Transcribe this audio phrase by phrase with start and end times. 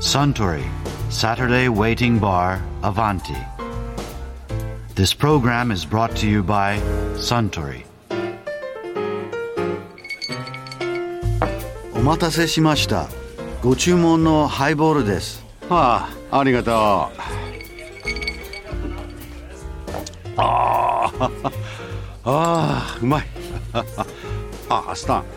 [0.00, 0.64] Suntory
[1.10, 3.36] Saturday Waiting Bar Avanti.
[4.94, 6.78] This program is brought to you by
[7.16, 7.84] Suntory.
[11.94, 13.08] お待たせしました
[13.62, 17.10] ご注文のハイボールですああありがとうあ
[20.36, 21.30] ああ
[22.24, 23.24] あうまい
[24.68, 25.35] あスタン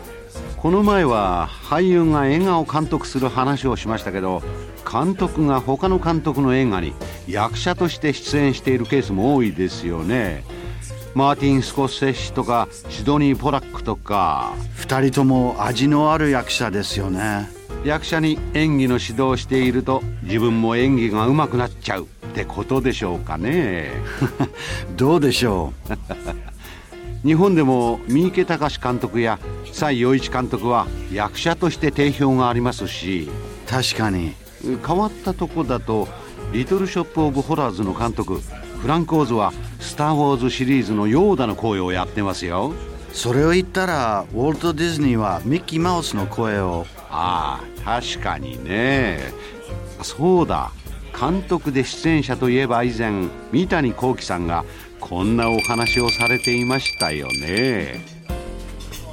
[0.61, 4.43] この前は俳優が映画を監督する話をしましたけど
[4.89, 6.93] 監督が他の監督の映画に
[7.27, 10.43] 役者として出演しているケースも多いですよね。
[11.15, 14.53] マーティン・スコセッシとかシドニー・ポラックとか。
[14.75, 17.49] 二人とも味のある役者ですよね。
[17.83, 23.89] 役者に演技の指導をしていると自分も演技が上手くなっちゃうってことでしょうかね。
[24.95, 25.93] どうでしょう？
[27.23, 29.39] 日本でも三池隆監督や
[29.71, 33.29] 蔡陽一監督は役者として定評がありますし
[33.67, 34.33] 確かに。
[34.85, 36.07] 変わったとこだと
[36.51, 38.41] リトルショップ・オブ・ホラーズの監督
[38.81, 42.73] フランク・オーズは「スター・ウォーズ」シリーズのヨーダの声をやってますよ。
[43.13, 46.85] それを言ったらウォルト・ディズニーはミッキーマウスの声を。
[47.09, 49.19] ああ確かにね。
[50.01, 50.71] そうだ
[51.17, 54.65] 監督で出演者といえば以前三谷幸喜さんが
[54.99, 58.05] こんなお話をされていましたよね。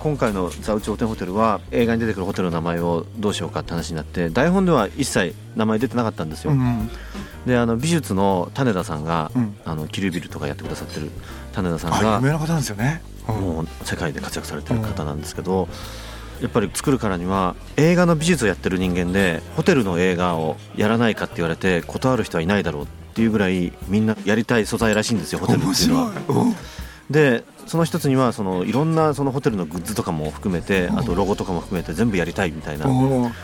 [0.01, 6.53] 今回の「ザウチホテルホテル」は映画に出てくるホテルの名前をどうしようかって話になって台本では一切名前出てなかったんですよ。
[6.53, 6.91] うん。
[7.47, 11.11] であの美術の種田さんが、うん、あのキルビルとかやってくださってる
[11.53, 15.69] 種田さんが有名な方なんですよね、うん、もう世界で活躍されてる方なんですけど、
[16.41, 26.13] やっぱり作るからには映画の美術をやってる人間でホテルの映画をやらないかって言われて断る人はいないだろうっていうぐらいみんなやりたい素材らしいんですよホテルっていうのは。
[27.11, 32.87] でその一つにはそのいろんなそのホテルのグッズとかも含めてあとロゴとかも含めて全部やりたいみたいな。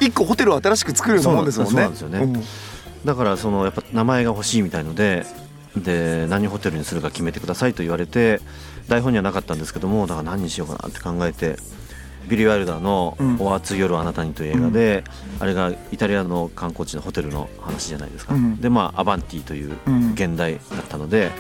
[0.01, 1.73] 一個ホテルを新しく作るようなもんですもんね。
[1.73, 2.09] そうなんですよ。
[2.09, 2.45] ね。
[3.05, 5.27] だからそのやっぱ名前が欲しいみたいので
[5.77, 8.41] で何ホテルにするか決めてくださいと言われて
[8.89, 11.57] 台本にはなかったんですけどもだから何にしようかなって考えて
[12.29, 15.05] ビリー・ワイルダーの「お熱い夜あなたに」という映画で、
[15.37, 19.73] うん、あれがイタリアの観光地のホテルの話じゃないですか、うん、でまあアバンティという
[20.15, 21.31] 現代だったので、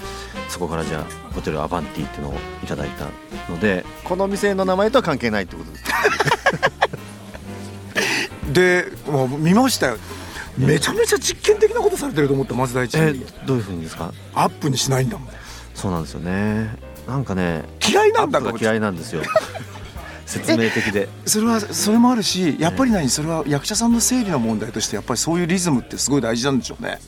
[0.48, 3.06] そこからじゃあホテルアバンティっていうのをいただいた
[3.50, 3.84] ので。
[4.04, 5.84] この店の名前とは関係ないってことです
[8.52, 9.96] でもう見ましたよ。
[10.56, 13.26] めちゃめちゃ実験的なことされてると思ってまず第一に。
[13.46, 14.12] どういうふうにですか？
[14.34, 15.28] アップにしないんだもん。
[15.74, 16.76] そうなんですよね。
[17.06, 19.22] なんかね嫌いなんだ嫌いなんですよ
[20.38, 21.08] 説明的で。
[21.26, 26.98] それはそれもあるしやっぱり何それは役者さんの整理の問題としてやっぱりそういうリズムってすごい大事なんでしょうね。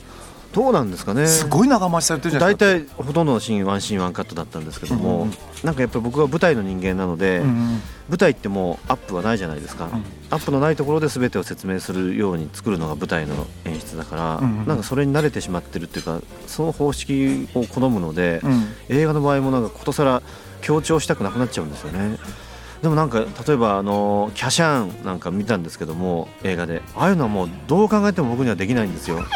[0.52, 1.26] どうなんですかね。
[1.26, 2.78] すごい長回しされてるじゃないですか。
[2.78, 5.32] 大体ほとんどのシーンワンシーンワンカットだったんですけども、うん、
[5.64, 18.40] なんかやっぱり僕は舞台の人間なので、うん、舞台ってもうアップはないじゃないですか、うん、アップのないところで全てを説明するように作るのが舞台の演出だから、うん、なんかそれに慣れてしまってるっていうかその方式を好むので、
[18.88, 20.22] 映画の場合もなんかことさら
[20.62, 22.18] 強調したくなくなっちゃうんですよね。
[22.82, 26.82] でもなんか例えばあのキャシャーンなんか見たんですけども映画で。
[26.94, 29.24] ああいうのはもうどう考えても僕にはできないんですよ。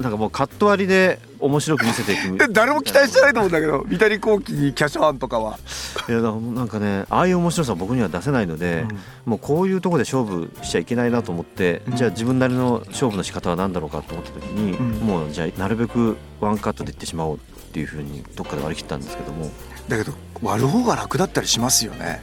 [0.00, 5.58] なんかもうカット割りで面白く見せていく 誰も期待してないと思うんだけど三谷幸喜にキャシャーンとかは。
[6.08, 8.86] いやなんかねああいう面白さは僕には出せないので、
[9.26, 17.38] うん、もうこういうところで勝負しちゃいけないなと思って、うん、じゃあ自分なりの勝負の仕方は何だろうかと思った時に、うん、もうじゃあなるべくワンカットでいってしまおうっ
[17.72, 19.50] ていうふうにどっかで割り切ったんですけども
[19.90, 20.12] だけど
[20.42, 22.22] 割る方が楽だったりしますよね。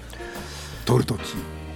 [0.86, 1.22] 撮る時。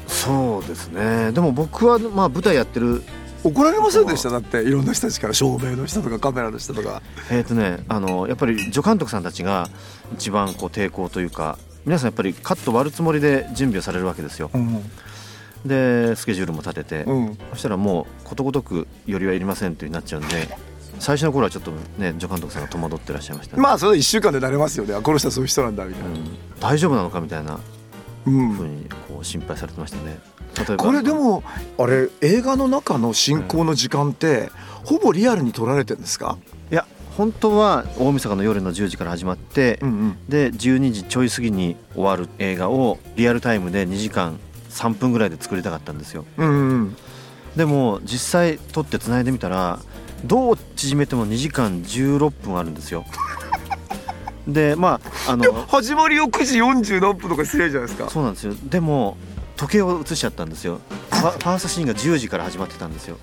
[0.07, 1.31] そうですね。
[1.31, 3.03] でも僕はまあ舞台やってる
[3.43, 4.29] 怒られませんでした？
[4.29, 7.01] だっていろんな人たちから照明の人とかカメラの人とか。
[7.29, 9.69] えっ、とねあのやっぱり助監督さんたちが
[10.13, 14.83] 一番こう抵抗というか皆さんやっぱりカット割るつもりで準備をされるわけですよ、うん、
[15.65, 20.47] でスケジュールも立てて、うん、そしたらもうことごとくよりはいりませんというになっちゃうんで
[21.01, 24.93] 最初の頃はちょっとね助監督さんが戸惑ってらっしゃいました、ね、まあそれ1週間で慣れますよね。
[25.01, 27.59] この人はそういう人なんだみたいな、うん、大丈夫なのかみたいな
[28.23, 30.19] ふうにこう心配されてましたね、
[30.55, 30.77] 例えば。
[30.77, 31.43] これでも
[31.79, 34.51] あれ映画の中の進行の時間って、
[34.85, 36.37] ほぼリアルに撮られてるんですか？
[36.71, 36.85] いや
[37.17, 44.39] 本当は大晦日の夜の10時から始まって、うんうん、で12時ちょい過ぎに終わる映画をリアルタイムで2時間
[44.69, 46.95] 3分ぐらいで作りたかったんですよ、うんうん、
[47.57, 49.79] でも実際撮ってつないでみたら
[50.25, 53.05] どう縮めても2時間16分あるんですよ。
[54.47, 58.09] でまああの始まりを9時40何分とか失礼じゃないですか。
[58.09, 58.53] そうなんですよ。
[58.63, 59.17] でも
[59.55, 60.79] 時計を映しちゃったんですよ。
[61.11, 63.17] ファーストシーンが10時から始まってたんですよ。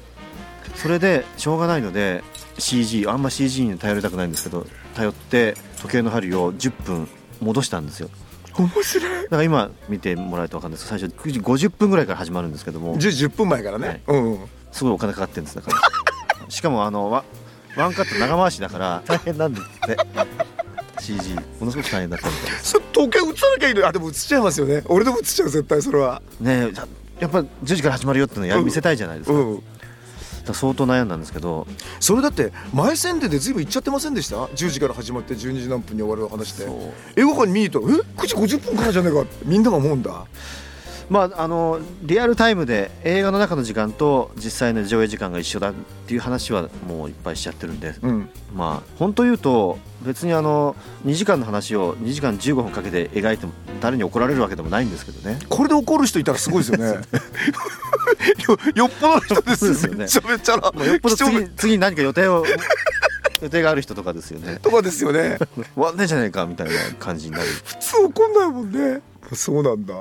[0.76, 2.22] それでしょうがないので
[2.58, 7.08] CG あんま CG に頼りたくないんですけど頼って時計の針を10分
[7.40, 8.10] 戻したんですよ。
[8.56, 9.22] 面白い。
[9.24, 12.96] だから今見てもらえると分かるんですけど最初9時50分ぐらいから始まるんんですけども。
[12.96, 14.38] 10, 10分前からね、はい、うん、
[14.72, 15.78] すごいお金かかってるんですだから
[16.48, 17.24] しかもあのワ
[17.76, 19.96] ワンカット長回しだから大変なんですって。
[21.00, 22.80] CG ものすごく大変だったみたいです。
[22.92, 24.82] 時計映さなきゃいいのにあでも映っちゃいますよね。
[24.86, 26.20] 俺でも映っちゃう絶対それは。
[26.40, 26.86] ねや
[27.20, 28.64] やっぱ10時から始まるよっていうのやうん。
[28.64, 29.62] 見せたいじゃないですか,、うん。
[30.52, 31.66] 相当悩んだんですけど。
[32.00, 36.64] それだって前宣伝でずいぶん行っちゃってませんでした？10時から始まって12時何分に終わる話で。
[37.16, 40.24] 映画館に見に行ったらえ？9時50分からじゃねえかみんなが思うんだ
[41.10, 45.74] まああのリアルタイムで映画の中の時間と実際の上映時間が一緒だっ
[46.06, 48.30] ていう話はもういっぱいしちゃってるんで、うん。
[48.54, 50.76] まあ本当言うと別にあの
[51.06, 55.38] 2時間の話を2時間15分かけて描いても誰に怒られるわけでもないんですけどね。
[55.48, 57.00] これで怒る人いたらすごいですよね。
[58.46, 59.98] よよっぽどの人ですよね。
[60.00, 62.44] めちゃめちゃなまあよっぽど次次に何か予定を
[63.40, 64.58] 予定がある人とかですよね。
[64.60, 65.38] とかですよね。
[65.74, 67.44] 終わんねえじゃねえかみたいな感じになる。
[67.44, 69.00] 普通怒んないもんね。
[69.34, 69.94] そうなんだ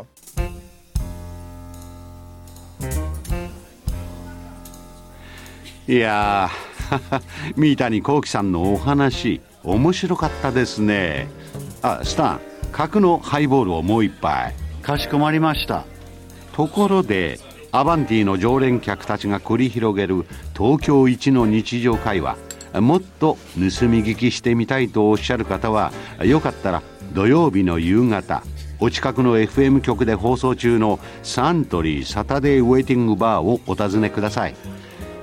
[5.87, 7.21] いやー
[7.55, 11.29] 三谷幸喜さんのお話面白かったですね。
[11.81, 12.39] あスタン
[12.73, 14.53] 角のハイボールをもう一杯。
[14.81, 15.85] かしこまりました。
[16.51, 17.39] ところで
[17.71, 20.25] アバンティの常連客たちが繰り広げる
[20.57, 22.35] 東京一の日常会話
[22.73, 26.81] もっと盗み聞きしてみたいとおっしゃる方はよかったら
[27.13, 28.43] 土曜日の夕方
[28.79, 34.55] お近くの FM 局で放送中のサントリーサタデーウェイティングバーをお尋ねください。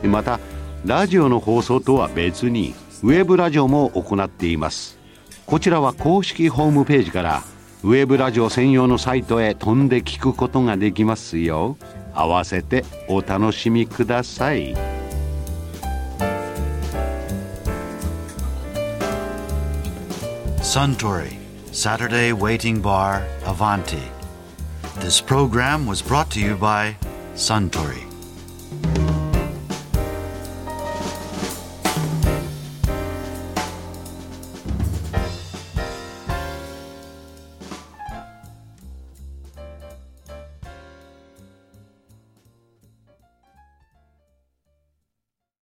[0.06, 0.38] また
[0.84, 4.98] ラジオの放送とは別にウェブラジオも行っています
[5.46, 7.42] こちらは公式ホームページから
[7.82, 11.78] ウェブラジオ専用のサイトへ飛んで聞くことができますよ
[12.12, 14.74] 合わせてお楽しみください
[20.60, 21.36] Suntory,
[21.72, 24.02] Saturday Waiting Bar, Avanti.
[25.00, 26.96] This program was brought to you by
[27.34, 28.13] Suntory.